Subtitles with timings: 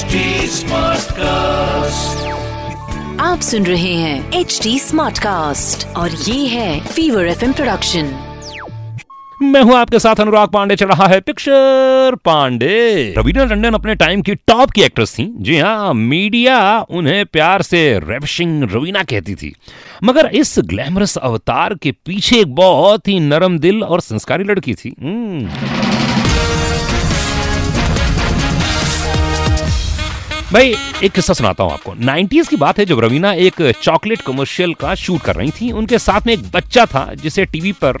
[0.00, 2.20] HD Smartcast.
[3.20, 8.12] आप सुन रहे हैं एच डी स्मार्ट कास्ट और ये है फीवर एफ़ प्रोडक्शन
[9.42, 14.22] मैं हूँ आपके साथ अनुराग पांडे चल रहा है पिक्चर पांडे। रवीना टंडन अपने टाइम
[14.22, 16.58] की टॉप की एक्ट्रेस थी। जी हाँ मीडिया
[16.90, 19.54] उन्हें प्यार से रेविशिंग रवीना कहती थी।
[20.04, 24.94] मगर इस ग्लैमरस अवतार के पीछे एक बहुत ही नरम दिल और संस्कारी लड़की थी।
[30.52, 34.72] भाई, एक किस्सा सुनाता हूँ आपको। 90s की बात है जब रवीना एक चॉकलेट कमर्शियल
[34.74, 38.00] का शूट कर रही थी, उनके साथ में एक बच्चा था जिसे टीवी पर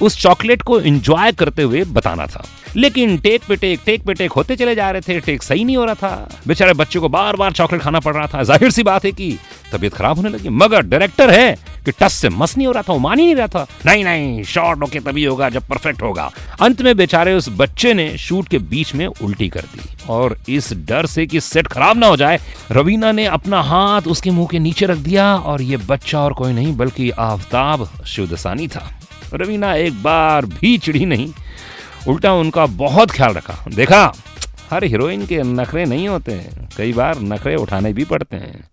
[0.00, 2.44] उस चॉकलेट को एंजॉय करते हुए बताना था।
[2.76, 5.76] लेकिन टेक पे टेक टेक पे टेक होते चले जा रहे थे, टेक सही नहीं
[5.76, 8.82] हो रहा था। बेचारे बच्चे को बार बार चॉकलेट खाना पड़ रहा था। ज़ाहिर सी
[8.82, 9.36] बात है कि
[9.72, 12.96] तबीयत खराब होने लगी, मगर डायरेक्टर है कि टस से मस नहीं हो रहा था
[12.98, 16.82] मान ही नहीं रहा था। नहीं नहीं शॉर्ट होके तभी होगा जब परफेक्ट होगा। अंत
[16.82, 21.06] में बेचारे उस बच्चे ने शूट के बीच में उल्टी कर दी। और इस डर
[21.06, 24.86] से कि सेट खराब ना हो जाए, रवीना ने अपना हाथ उसके मुँह के नीचे
[24.86, 29.00] रख दिया और ये बच्चा और कोई नहीं, बल्कि आफ्ताब शिवदसानी था।
[29.34, 31.32] रवीना एक बार भी चिड़ी नहीं।
[32.08, 34.12] उल्टा उनका बहुत ख्याल रखा। देखा,
[34.70, 36.40] हर हीरोइन के नखरे नहीं होते
[36.76, 38.64] कई बार नखरे उठाने भी पड़ते हैं।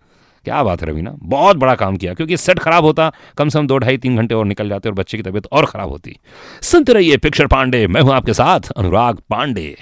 [0.43, 1.13] क्या बात है रवीना?
[1.23, 4.35] बहुत बड़ा काम किया क्योंकि सेट खराब होता कम से कम दो ढाई तीन घंटे
[4.35, 6.19] और निकल जाते और बच्चे की तबीयत और खराब होती।
[6.61, 9.77] सुनते रहिए पिक्चर पांडे मैं हूँ आपके साथ अनुराग पांडे।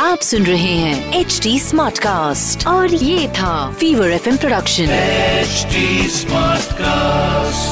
[0.00, 5.66] आप सुन रहे हैं एच डी स्मार्ट कास्ट और ये था fever F production H
[6.10, 7.71] smart Smartcast.